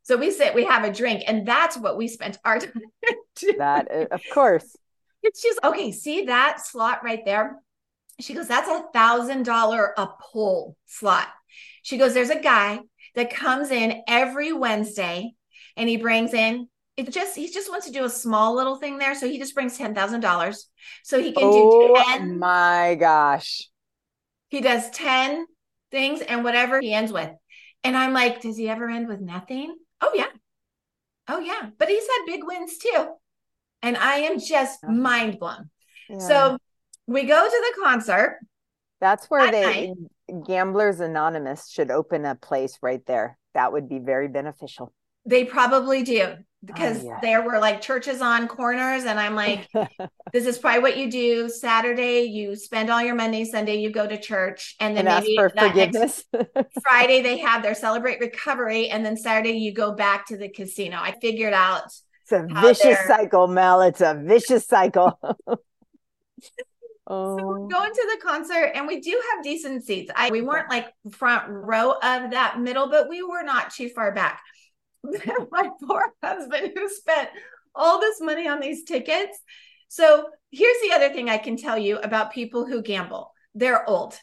So 0.04 0.18
we 0.18 0.32
sit, 0.32 0.56
we 0.56 0.66
have 0.66 0.84
a 0.84 0.92
drink, 0.92 1.24
and 1.28 1.48
that's 1.48 1.78
what 1.78 1.98
we 1.98 2.08
spent 2.08 2.38
our 2.44 2.60
time. 2.60 2.74
That, 3.60 3.88
of 4.12 4.22
course. 4.34 4.75
It's 5.24 5.42
just, 5.42 5.60
okay, 5.64 5.92
see 5.92 6.26
that 6.26 6.66
slot 6.66 7.04
right 7.04 7.24
there? 7.26 7.58
She 8.20 8.34
goes, 8.34 8.48
that's 8.48 8.70
a 8.70 8.84
thousand 8.94 9.44
dollar 9.44 9.94
a 9.98 10.08
pull 10.32 10.76
slot. 10.86 11.28
She 11.84 11.98
goes, 11.98 12.14
there's 12.14 12.30
a 12.30 12.40
guy 12.40 12.80
that 13.16 13.34
comes 13.34 13.72
in 13.72 14.04
every 14.08 14.54
Wednesday 14.54 15.34
and 15.78 15.88
he 15.88 15.98
brings 15.98 16.34
in 16.34 16.68
it 17.00 17.14
just 17.14 17.36
he 17.38 17.50
just 17.50 17.70
wants 17.70 17.86
to 17.88 17.94
do 17.94 18.04
a 18.04 18.10
small 18.10 18.56
little 18.56 18.76
thing 18.76 18.98
there. 18.98 19.16
So 19.16 19.28
he 19.28 19.40
just 19.40 19.56
brings 19.56 19.78
ten 19.78 19.96
thousand 19.96 20.20
dollars. 20.20 20.68
So 21.04 21.22
he 21.22 21.32
can 21.32 21.44
oh, 21.46 21.96
do 21.96 22.04
10. 22.04 22.38
my 22.40 22.98
gosh. 23.00 23.70
He 24.50 24.62
does 24.62 24.90
10 24.90 25.46
things 25.92 26.22
and 26.22 26.44
whatever 26.44 26.82
he 26.82 26.94
ends 26.94 27.14
with. 27.14 27.30
And 27.84 27.96
I'm 27.96 28.14
like, 28.14 28.42
does 28.42 28.58
he 28.58 28.68
ever 28.68 28.90
end 28.90 29.08
with 29.08 29.22
nothing? 29.22 29.76
Oh 30.02 30.12
yeah. 30.14 30.28
Oh 31.28 31.40
yeah. 31.40 31.70
But 31.78 31.88
he's 31.88 32.04
had 32.04 32.26
big 32.26 32.42
wins 32.44 32.78
too. 32.78 33.14
And 33.81 33.98
I 33.98 34.15
am 34.19 34.39
just 34.39 34.83
mind 34.83 35.39
blown. 35.39 35.69
Yeah. 36.09 36.19
So 36.19 36.57
we 37.07 37.24
go 37.24 37.43
to 37.43 37.74
the 37.75 37.81
concert. 37.83 38.39
That's 39.00 39.27
where 39.27 39.51
they 39.51 39.88
night. 39.88 40.45
Gamblers 40.45 41.00
Anonymous 41.00 41.69
should 41.69 41.91
open 41.91 42.25
a 42.25 42.36
place 42.36 42.77
right 42.81 43.05
there. 43.05 43.38
That 43.53 43.71
would 43.71 43.89
be 43.89 44.00
very 44.00 44.27
beneficial. 44.27 44.93
They 45.25 45.45
probably 45.45 46.03
do 46.03 46.36
oh, 46.62 46.65
because 46.65 47.03
oh, 47.03 47.07
yeah. 47.07 47.19
there 47.21 47.41
were 47.41 47.59
like 47.59 47.81
churches 47.81 48.21
on 48.21 48.48
corners 48.48 49.05
and 49.05 49.19
i'm 49.19 49.33
like 49.33 49.67
this 50.33 50.45
is 50.45 50.57
probably 50.57 50.81
what 50.81 50.98
you 50.98 51.09
do 51.09 51.50
saturday 51.50 52.24
you 52.24 52.55
spend 52.55 52.89
all 52.89 53.01
your 53.01 53.15
money 53.15 53.45
sunday 53.45 53.77
you 53.77 53.89
go 53.89 54.05
to 54.05 54.19
church 54.19 54.75
and 54.79 54.95
then 54.95 55.07
and 55.07 55.24
maybe 55.24 55.36
for 55.38 55.50
forgiveness 55.50 56.25
friday 56.81 57.21
they 57.21 57.38
have 57.38 57.63
their 57.63 57.75
celebrate 57.75 58.19
recovery 58.19 58.89
and 58.89 59.05
then 59.05 59.15
saturday 59.15 59.57
you 59.57 59.74
go 59.74 59.93
back 59.93 60.25
to 60.25 60.36
the 60.36 60.50
casino 60.50 60.98
i 60.98 61.13
figured 61.21 61.53
out 61.53 61.83
it's 62.31 62.51
a 62.51 62.62
vicious 62.62 62.98
cycle 63.07 63.48
mel 63.48 63.81
it's 63.81 64.01
a 64.01 64.13
vicious 64.13 64.65
cycle 64.65 65.19
Oh. 65.21 65.39
So 67.12 67.43
we're 67.43 67.67
going 67.67 67.91
to 67.91 68.07
the 68.13 68.21
concert 68.24 68.71
and 68.75 68.86
we 68.86 69.01
do 69.01 69.19
have 69.31 69.43
decent 69.43 69.83
seats. 69.83 70.12
I 70.15 70.29
we 70.29 70.43
weren't 70.43 70.69
like 70.69 70.93
front 71.09 71.45
row 71.50 71.93
of 71.93 72.29
that 72.29 72.59
middle, 72.59 72.88
but 72.88 73.09
we 73.09 73.24
were 73.24 73.41
not 73.41 73.74
too 73.74 73.89
far 73.89 74.13
back. 74.13 74.43
my 75.51 75.69
poor 75.81 76.13
husband 76.21 76.74
who 76.75 76.88
spent 76.88 77.29
all 77.74 78.00
this 78.00 78.21
money 78.21 78.48
on 78.48 78.59
these 78.59 78.83
tickets. 78.83 79.39
So 79.88 80.29
here's 80.51 80.81
the 80.83 80.93
other 80.93 81.09
thing 81.09 81.29
I 81.29 81.39
can 81.39 81.57
tell 81.57 81.77
you 81.77 81.98
about 81.98 82.31
people 82.31 82.65
who 82.65 82.81
gamble. 82.81 83.31
They're 83.55 83.89
old. 83.89 84.15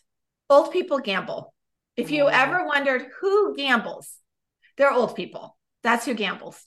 Old 0.49 0.71
people 0.71 0.99
gamble. 0.99 1.53
If 1.97 2.11
you 2.11 2.25
mm-hmm. 2.27 2.35
ever 2.35 2.67
wondered 2.67 3.07
who 3.21 3.57
gambles, 3.57 4.13
they're 4.77 4.93
old 4.93 5.17
people. 5.17 5.57
That's 5.83 6.05
who 6.05 6.15
gambles. 6.15 6.65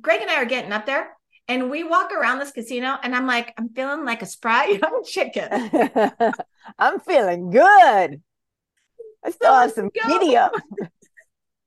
Greg 0.00 0.20
and 0.20 0.30
I 0.30 0.36
are 0.36 0.44
getting 0.44 0.72
up 0.72 0.86
there 0.86 1.16
and 1.48 1.70
we 1.70 1.84
walk 1.84 2.12
around 2.12 2.38
this 2.38 2.52
casino 2.52 2.96
and 3.02 3.14
I'm 3.14 3.26
like, 3.26 3.52
I'm 3.58 3.68
feeling 3.70 4.04
like 4.04 4.22
a 4.22 4.26
spry 4.26 4.66
young 4.82 5.02
chicken. 5.04 5.48
I'm 6.78 7.00
feeling 7.00 7.50
good. 7.50 8.22
I 9.24 9.30
still 9.30 9.50
so 9.50 9.60
have 9.60 9.72
some 9.72 9.90
video 9.94 10.50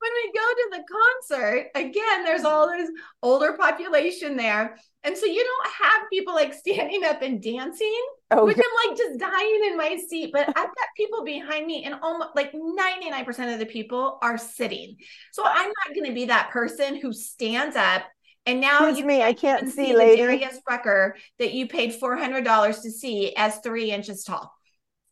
when 0.06 0.12
we 0.24 0.32
go 0.32 0.46
to 0.54 0.70
the 0.72 1.38
concert, 1.38 1.70
again, 1.74 2.24
there's 2.24 2.44
all 2.44 2.68
mm-hmm. 2.68 2.80
this 2.80 2.90
older 3.22 3.54
population 3.54 4.36
there. 4.36 4.76
And 5.04 5.16
so 5.16 5.26
you 5.26 5.44
don't 5.44 5.72
have 5.72 6.10
people 6.10 6.34
like 6.34 6.52
standing 6.52 7.04
up 7.04 7.22
and 7.22 7.40
dancing, 7.40 8.06
oh, 8.32 8.44
which 8.44 8.56
I'm 8.56 8.88
like 8.88 8.98
just 8.98 9.18
dying 9.18 9.60
in 9.70 9.76
my 9.76 9.98
seat. 10.08 10.30
But 10.32 10.48
I've 10.48 10.54
got 10.54 10.88
people 10.96 11.24
behind 11.24 11.66
me, 11.66 11.84
and 11.84 11.94
almost 12.02 12.30
like 12.34 12.52
99% 12.52 13.52
of 13.52 13.58
the 13.60 13.66
people 13.66 14.18
are 14.22 14.38
sitting. 14.38 14.96
So 15.32 15.44
I'm 15.44 15.68
not 15.68 15.94
going 15.94 16.06
to 16.06 16.14
be 16.14 16.26
that 16.26 16.50
person 16.50 16.96
who 16.96 17.12
stands 17.12 17.76
up. 17.76 18.02
And 18.46 18.60
now 18.60 18.88
Excuse 18.88 18.98
you 18.98 19.04
me, 19.06 19.22
I 19.22 19.32
can't 19.32 19.68
see, 19.68 19.86
see 19.86 19.96
lady. 19.96 20.22
Darius 20.22 20.60
Rucker 20.68 21.16
that 21.38 21.52
you 21.52 21.66
paid 21.66 22.00
$400 22.00 22.82
to 22.82 22.90
see 22.90 23.34
as 23.36 23.58
three 23.58 23.90
inches 23.90 24.22
tall. 24.22 24.52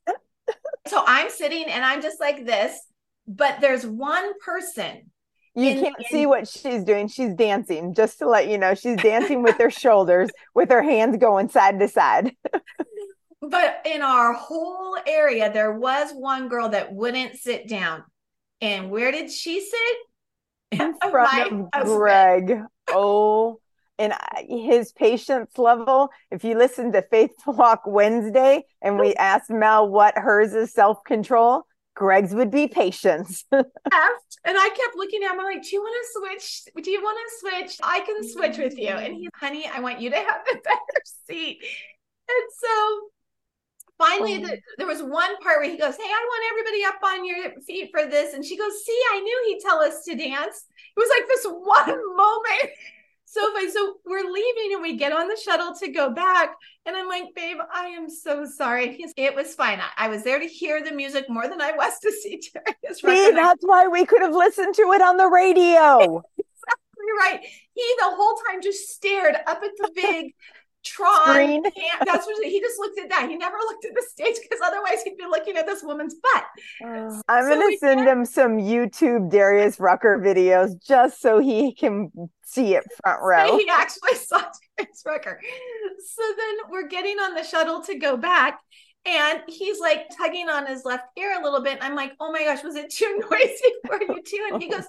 so 0.86 1.02
I'm 1.04 1.30
sitting 1.30 1.64
and 1.64 1.84
I'm 1.84 2.00
just 2.00 2.20
like 2.20 2.44
this 2.44 2.78
but 3.26 3.60
there's 3.60 3.86
one 3.86 4.38
person 4.40 5.10
you 5.54 5.70
in, 5.70 5.80
can't 5.80 5.96
in, 5.98 6.04
see 6.10 6.26
what 6.26 6.48
she's 6.48 6.82
doing. 6.82 7.08
She's 7.08 7.34
dancing, 7.34 7.94
just 7.94 8.18
to 8.18 8.28
let 8.28 8.48
you 8.48 8.58
know. 8.58 8.74
She's 8.74 8.96
dancing 8.96 9.42
with 9.42 9.56
her 9.58 9.70
shoulders, 9.70 10.30
with 10.54 10.70
her 10.70 10.82
hands 10.82 11.16
going 11.16 11.48
side 11.48 11.78
to 11.78 11.88
side. 11.88 12.34
but 13.40 13.80
in 13.84 14.02
our 14.02 14.32
whole 14.32 14.96
area, 15.06 15.52
there 15.52 15.72
was 15.72 16.10
one 16.12 16.48
girl 16.48 16.70
that 16.70 16.92
wouldn't 16.92 17.36
sit 17.36 17.68
down. 17.68 18.02
And 18.60 18.90
where 18.90 19.12
did 19.12 19.30
she 19.30 19.60
sit? 19.60 20.80
In 20.80 20.94
front 21.10 21.68
of 21.72 21.86
Greg. 21.86 22.60
Oh, 22.88 23.60
and 23.96 24.12
his 24.48 24.92
patience 24.92 25.56
level. 25.56 26.08
If 26.32 26.42
you 26.42 26.58
listen 26.58 26.90
to 26.92 27.02
Faith 27.02 27.30
Walk 27.46 27.82
Wednesday 27.86 28.64
and 28.82 28.98
we 28.98 29.10
oh. 29.10 29.20
asked 29.20 29.50
Mel 29.50 29.88
what 29.88 30.18
hers 30.18 30.52
is 30.52 30.72
self 30.72 31.04
control, 31.04 31.64
Greg's 31.94 32.34
would 32.34 32.50
be 32.50 32.66
patience. 32.66 33.44
and 33.52 33.64
I 33.92 34.68
kept 34.68 34.96
looking 34.96 35.22
at 35.22 35.32
him. 35.32 35.40
I'm 35.40 35.46
like, 35.46 35.62
do 35.62 35.68
you 35.72 35.80
want 35.80 35.94
to 35.94 36.20
switch? 36.20 36.84
Do 36.84 36.90
you 36.90 37.02
want 37.02 37.18
to 37.18 37.38
switch? 37.40 37.78
I 37.82 38.00
can 38.00 38.28
switch 38.28 38.58
with 38.58 38.78
you. 38.78 38.88
And 38.88 39.14
he's, 39.14 39.30
honey, 39.34 39.68
I 39.72 39.80
want 39.80 40.00
you 40.00 40.10
to 40.10 40.16
have 40.16 40.40
the 40.46 40.58
better 40.64 41.02
seat. 41.28 41.58
And 42.28 42.50
so 42.58 43.00
finally, 43.98 44.42
oh. 44.42 44.46
the, 44.46 44.58
there 44.78 44.86
was 44.86 45.02
one 45.02 45.36
part 45.38 45.60
where 45.60 45.70
he 45.70 45.78
goes, 45.78 45.96
Hey, 45.96 46.02
I 46.02 46.26
want 46.28 46.52
everybody 46.52 46.84
up 46.84 47.02
on 47.02 47.26
your 47.26 47.60
feet 47.62 47.90
for 47.92 48.10
this. 48.10 48.34
And 48.34 48.44
she 48.44 48.56
goes, 48.56 48.72
See, 48.84 49.00
I 49.12 49.20
knew 49.20 49.44
he'd 49.46 49.60
tell 49.60 49.78
us 49.78 50.04
to 50.04 50.16
dance. 50.16 50.64
It 50.96 51.00
was 51.00 51.10
like 51.16 51.28
this 51.28 51.46
one 51.48 52.16
moment 52.16 52.70
so 53.34 53.52
funny. 53.52 53.70
So 53.70 53.94
we're 54.06 54.30
leaving 54.30 54.74
and 54.74 54.82
we 54.82 54.96
get 54.96 55.12
on 55.12 55.28
the 55.28 55.36
shuttle 55.36 55.74
to 55.80 55.88
go 55.90 56.10
back. 56.10 56.54
And 56.86 56.96
I'm 56.96 57.08
like, 57.08 57.34
babe, 57.34 57.56
I 57.72 57.86
am 57.86 58.08
so 58.08 58.44
sorry. 58.46 58.96
He's, 58.96 59.12
it 59.16 59.34
was 59.34 59.54
fine. 59.54 59.80
I, 59.80 60.06
I, 60.06 60.08
was 60.08 60.22
there 60.22 60.38
to 60.38 60.46
hear 60.46 60.82
the 60.84 60.92
music 60.92 61.28
more 61.28 61.48
than 61.48 61.60
I 61.60 61.72
was 61.72 61.98
to 62.00 62.12
see 62.12 62.40
Darius. 62.54 63.00
See, 63.00 63.30
that's 63.32 63.64
why 63.64 63.88
we 63.88 64.06
could 64.06 64.22
have 64.22 64.34
listened 64.34 64.74
to 64.76 64.82
it 64.92 65.02
on 65.02 65.16
the 65.16 65.26
radio. 65.26 66.22
exactly 66.38 67.10
right. 67.18 67.40
He 67.42 67.94
the 67.98 68.14
whole 68.14 68.36
time 68.48 68.62
just 68.62 68.88
stared 68.90 69.34
up 69.34 69.62
at 69.62 69.70
the 69.76 69.90
big 69.94 70.34
Tron. 70.84 71.62
That's 72.04 72.26
what 72.26 72.44
he 72.44 72.60
just 72.60 72.78
looked 72.78 72.98
at 72.98 73.08
that. 73.10 73.28
He 73.28 73.36
never 73.36 73.56
looked 73.56 73.84
at 73.84 73.94
the 73.94 74.04
stage 74.08 74.36
because 74.42 74.60
otherwise 74.64 75.02
he'd 75.02 75.16
be 75.16 75.24
looking 75.24 75.56
at 75.56 75.66
this 75.66 75.82
woman's 75.82 76.14
butt. 76.14 76.44
Uh, 76.84 77.20
I'm 77.28 77.44
so 77.44 77.60
gonna 77.60 77.76
send 77.78 78.00
him 78.00 78.24
some 78.24 78.58
YouTube 78.58 79.30
Darius 79.30 79.80
Rucker 79.80 80.18
videos 80.18 80.80
just 80.82 81.20
so 81.20 81.38
he 81.38 81.74
can 81.74 82.10
see 82.44 82.74
it 82.74 82.84
front 83.02 83.22
row. 83.22 83.58
He 83.58 83.68
actually 83.68 84.14
saw 84.14 84.42
Darius 84.78 85.02
Rucker. 85.04 85.40
So 86.06 86.22
then 86.36 86.70
we're 86.70 86.88
getting 86.88 87.18
on 87.18 87.34
the 87.34 87.42
shuttle 87.42 87.82
to 87.82 87.98
go 87.98 88.16
back. 88.16 88.60
And 89.06 89.42
he's 89.48 89.80
like 89.80 90.06
tugging 90.16 90.48
on 90.48 90.66
his 90.66 90.86
left 90.86 91.04
ear 91.18 91.38
a 91.38 91.44
little 91.44 91.62
bit. 91.62 91.78
I'm 91.82 91.94
like, 91.94 92.12
oh 92.20 92.32
my 92.32 92.42
gosh, 92.44 92.64
was 92.64 92.74
it 92.74 92.90
too 92.90 93.20
noisy 93.30 93.72
for 93.86 94.00
you 94.00 94.22
too? 94.22 94.48
And 94.50 94.62
he 94.62 94.70
goes, 94.70 94.84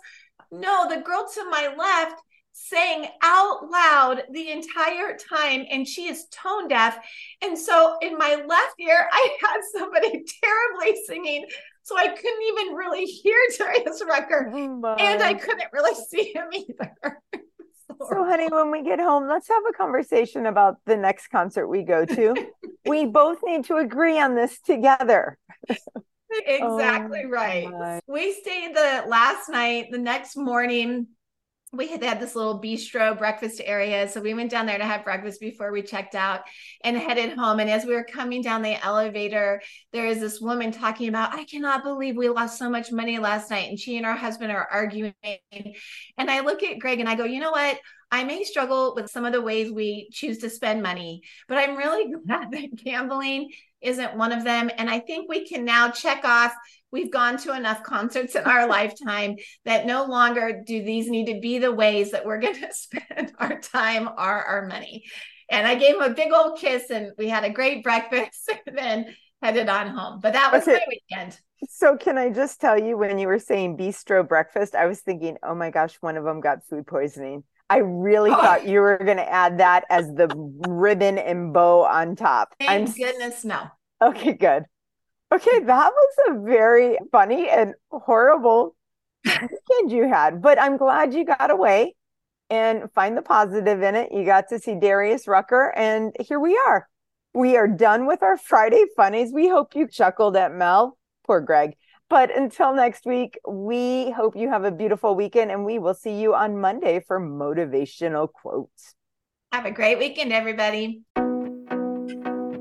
no, 0.52 0.88
the 0.88 1.02
girl 1.02 1.28
to 1.34 1.50
my 1.50 1.74
left 1.78 2.22
saying 2.58 3.06
out 3.22 3.70
loud 3.70 4.24
the 4.32 4.50
entire 4.50 5.18
time 5.18 5.66
and 5.70 5.86
she 5.86 6.08
is 6.08 6.26
tone 6.32 6.70
deaf. 6.70 6.98
And 7.42 7.60
so 7.60 7.98
in 8.02 8.18
my 8.18 8.36
left 8.48 8.76
ear 8.80 9.10
i 9.12 9.38
had 9.42 9.60
somebody 9.78 10.24
terribly 10.44 10.98
singing 11.06 11.46
so 11.84 11.98
i 11.98 12.08
couldn't 12.08 12.44
even 12.48 12.74
really 12.74 13.06
hear 13.06 13.38
Darius 13.58 14.02
Rucker 14.08 14.52
oh 14.54 14.96
and 14.98 15.22
i 15.22 15.34
couldn't 15.34 15.72
really 15.74 15.96
see 16.10 16.34
him 16.34 16.48
either. 16.54 17.22
So 18.10 18.26
honey 18.26 18.48
when 18.50 18.72
we 18.72 18.84
get 18.84 19.00
home 19.00 19.28
let's 19.28 19.50
have 19.50 19.64
a 19.70 19.74
conversation 19.74 20.46
about 20.46 20.78
the 20.86 20.98
next 20.98 21.28
concert 21.28 21.68
we 21.68 21.84
go 21.84 22.06
to. 22.06 22.36
We 22.88 23.06
both 23.06 23.40
need 23.44 23.66
to 23.66 23.78
agree 23.78 24.20
on 24.20 24.36
this 24.36 24.62
together. 24.62 25.40
Exactly 26.46 27.24
oh, 27.26 27.30
right. 27.30 27.68
God. 27.68 28.02
we 28.08 28.32
stayed 28.34 28.76
the 28.76 29.06
last 29.08 29.50
night 29.50 29.88
the 29.90 29.98
next 29.98 30.38
morning 30.38 31.08
we 31.78 31.88
had 31.88 32.04
had 32.04 32.20
this 32.20 32.36
little 32.36 32.62
bistro 32.62 33.18
breakfast 33.18 33.62
area. 33.64 34.08
So 34.08 34.22
we 34.22 34.34
went 34.34 34.52
down 34.52 34.66
there 34.66 34.78
to 34.78 34.86
have 34.86 35.04
breakfast 35.04 35.40
before 35.40 35.72
we 35.72 35.82
checked 35.82 36.16
out 36.16 36.42
and 36.84 36.98
headed 36.98 37.38
home. 37.38 37.60
And 37.60 37.70
as 37.70 37.86
we 37.86 37.94
were 37.94 38.04
coming 38.04 38.42
down 38.42 38.62
the 38.62 38.84
elevator, 38.84 39.62
there 39.94 40.08
is 40.08 40.20
this 40.20 40.42
woman 40.42 40.72
talking 40.72 41.10
about, 41.10 41.34
I 41.34 41.44
cannot 41.46 41.84
believe 41.84 42.16
we 42.16 42.30
lost 42.30 42.58
so 42.58 42.70
much 42.70 42.92
money 42.92 43.20
last 43.20 43.50
night. 43.50 43.70
And 43.70 43.80
she 43.80 43.98
and 43.98 44.06
her 44.06 44.14
husband 44.14 44.52
are 44.52 44.68
arguing. 44.72 45.14
And 45.52 46.32
I 46.32 46.42
look 46.42 46.64
at 46.64 46.80
Greg 46.80 47.00
and 47.00 47.10
I 47.10 47.16
go, 47.16 47.26
you 47.26 47.40
know 47.40 47.52
what? 47.52 47.80
I 48.12 48.24
may 48.24 48.44
struggle 48.44 48.94
with 48.96 49.10
some 49.10 49.26
of 49.26 49.34
the 49.34 49.42
ways 49.42 49.72
we 49.72 50.10
choose 50.12 50.38
to 50.40 50.50
spend 50.50 50.82
money, 50.82 51.24
but 51.48 51.58
I'm 51.58 51.76
really 51.76 52.12
glad 52.26 52.52
that 52.52 52.76
gambling 52.76 53.52
isn't 53.82 54.16
one 54.16 54.32
of 54.32 54.44
them. 54.44 54.70
And 54.78 54.90
I 54.90 55.00
think 55.00 55.28
we 55.28 55.48
can 55.48 55.66
now 55.66 55.92
check 55.92 56.24
off 56.24 56.54
we've 56.96 57.12
gone 57.12 57.38
to 57.38 57.54
enough 57.54 57.84
concerts 57.84 58.36
in 58.36 58.44
our 58.46 58.70
lifetime 58.70 59.36
that 59.66 59.86
no 59.86 60.06
longer 60.06 60.64
do 60.66 60.82
these 60.82 61.10
need 61.10 61.26
to 61.26 61.42
be 61.42 61.60
the 61.60 61.72
ways 61.72 62.12
that 62.12 62.26
we're 62.26 62.40
going 62.40 62.56
to 62.62 62.74
spend 62.74 63.34
our 63.38 63.60
time 63.60 64.08
or 64.08 64.18
our 64.18 64.66
money. 64.66 65.04
And 65.52 65.68
I 65.68 65.76
gave 65.76 65.96
him 65.96 66.04
a 66.04 66.12
big 66.12 66.32
old 66.32 66.58
kiss 66.58 66.90
and 66.90 67.12
we 67.18 67.28
had 67.28 67.44
a 67.44 67.50
great 67.50 67.84
breakfast 67.84 68.50
and 68.66 68.78
then 68.78 69.14
headed 69.42 69.68
on 69.68 69.90
home. 69.90 70.22
But 70.22 70.34
that 70.34 70.54
was 70.54 70.62
okay. 70.62 70.72
my 70.72 70.86
weekend. 70.88 71.38
So 71.68 71.98
can 71.98 72.18
I 72.18 72.30
just 72.30 72.62
tell 72.62 72.80
you 72.80 72.98
when 72.98 73.18
you 73.18 73.28
were 73.28 73.40
saying 73.40 73.76
bistro 73.76 74.26
breakfast, 74.26 74.74
I 74.74 74.86
was 74.86 75.02
thinking, 75.02 75.36
oh 75.44 75.54
my 75.54 75.72
gosh, 75.72 75.98
one 76.00 76.16
of 76.16 76.24
them 76.24 76.40
got 76.40 76.66
food 76.70 76.88
poisoning. 76.88 77.44
I 77.70 77.80
really 77.80 78.32
oh. 78.32 78.36
thought 78.36 78.66
you 78.66 78.80
were 78.80 78.98
going 79.04 79.18
to 79.18 79.30
add 79.30 79.58
that 79.58 79.84
as 79.90 80.08
the 80.08 80.30
ribbon 80.70 81.18
and 81.18 81.52
bow 81.52 81.84
on 81.84 82.16
top. 82.16 82.56
Thank 82.58 82.90
I'm 82.90 82.96
goodness 82.96 83.44
no. 83.44 83.68
Okay, 84.02 84.32
good. 84.32 84.64
Okay, 85.34 85.60
that 85.60 85.92
was 85.92 86.16
a 86.30 86.40
very 86.42 86.98
funny 87.12 87.50
and 87.50 87.74
horrible 87.92 88.76
weekend 89.26 89.92
you 89.92 90.08
had, 90.08 90.42
but 90.42 90.60
I'm 90.60 90.78
glad 90.78 91.14
you 91.14 91.26
got 91.26 91.52
away 91.52 91.96
and 92.50 92.92
find 92.94 93.18
the 93.18 93.22
positive 93.22 93.82
in 93.82 93.96
it. 93.96 94.12
You 94.12 94.24
got 94.24 94.50
to 94.50 94.60
see 94.60 94.76
Darius 94.80 95.28
Rucker, 95.28 95.74
and 95.76 96.16
here 96.20 96.40
we 96.40 96.58
are. 96.68 96.88
We 97.34 97.58
are 97.58 97.68
done 97.68 98.06
with 98.06 98.24
our 98.24 98.38
Friday 98.38 98.86
funnies. 98.96 99.34
We 99.34 99.50
hope 99.50 99.76
you 99.76 99.88
chuckled 99.88 100.38
at 100.38 100.54
Mel. 100.54 100.98
Poor 101.26 101.42
Greg. 101.42 101.76
But 102.10 102.36
until 102.36 102.74
next 102.74 103.06
week, 103.06 103.40
we 103.48 104.12
hope 104.12 104.36
you 104.36 104.50
have 104.50 104.64
a 104.64 104.72
beautiful 104.72 105.16
weekend 105.16 105.52
and 105.52 105.66
we 105.66 105.80
will 105.80 105.96
see 105.96 106.22
you 106.22 106.36
on 106.36 106.62
Monday 106.62 107.04
for 107.06 107.20
motivational 107.20 108.32
quotes. 108.32 108.94
Have 109.52 109.66
a 109.66 109.72
great 109.72 109.98
weekend, 109.98 110.32
everybody. 110.32 111.02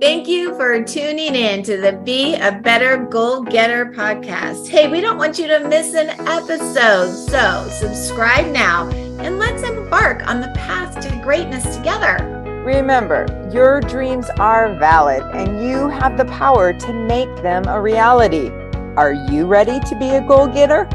Thank 0.00 0.26
you 0.26 0.56
for 0.56 0.82
tuning 0.82 1.36
in 1.36 1.62
to 1.62 1.76
the 1.76 1.92
Be 1.92 2.34
a 2.34 2.50
Better 2.50 2.96
Goal 2.96 3.42
Getter 3.42 3.86
podcast. 3.86 4.66
Hey, 4.66 4.88
we 4.88 5.00
don't 5.00 5.18
want 5.18 5.38
you 5.38 5.46
to 5.46 5.68
miss 5.68 5.94
an 5.94 6.08
episode. 6.26 7.12
So 7.12 7.68
subscribe 7.68 8.52
now 8.52 8.88
and 9.20 9.38
let's 9.38 9.62
embark 9.62 10.26
on 10.26 10.40
the 10.40 10.48
path 10.56 11.00
to 11.00 11.20
greatness 11.22 11.76
together. 11.76 12.16
Remember, 12.66 13.26
your 13.52 13.80
dreams 13.80 14.28
are 14.38 14.74
valid 14.78 15.22
and 15.34 15.62
you 15.62 15.88
have 15.88 16.16
the 16.16 16.24
power 16.24 16.72
to 16.72 16.92
make 16.92 17.34
them 17.42 17.64
a 17.68 17.80
reality. 17.80 18.50
Are 18.96 19.12
you 19.12 19.46
ready 19.46 19.78
to 19.78 19.98
be 19.98 20.08
a 20.08 20.26
goal 20.26 20.48
getter? 20.48 20.88